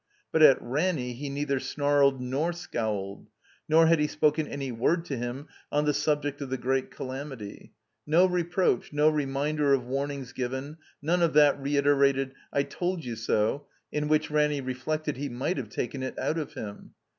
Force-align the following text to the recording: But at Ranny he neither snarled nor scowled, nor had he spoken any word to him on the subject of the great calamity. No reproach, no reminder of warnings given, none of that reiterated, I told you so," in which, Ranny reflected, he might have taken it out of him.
But 0.31 0.41
at 0.41 0.59
Ranny 0.59 1.13
he 1.13 1.29
neither 1.29 1.59
snarled 1.59 2.19
nor 2.19 2.53
scowled, 2.53 3.27
nor 3.69 3.85
had 3.85 3.99
he 3.99 4.07
spoken 4.07 4.47
any 4.47 4.71
word 4.71 5.05
to 5.05 5.15
him 5.15 5.47
on 5.71 5.85
the 5.85 5.93
subject 5.93 6.41
of 6.41 6.49
the 6.49 6.57
great 6.57 6.89
calamity. 6.89 7.73
No 8.07 8.25
reproach, 8.25 8.91
no 8.91 9.09
reminder 9.09 9.75
of 9.75 9.85
warnings 9.85 10.33
given, 10.33 10.77
none 11.03 11.21
of 11.21 11.33
that 11.33 11.59
reiterated, 11.61 12.33
I 12.51 12.63
told 12.63 13.05
you 13.05 13.15
so," 13.15 13.67
in 13.91 14.07
which, 14.07 14.31
Ranny 14.31 14.59
reflected, 14.59 15.17
he 15.17 15.29
might 15.29 15.57
have 15.57 15.69
taken 15.69 16.01
it 16.01 16.17
out 16.17 16.39
of 16.39 16.55
him. 16.55 16.95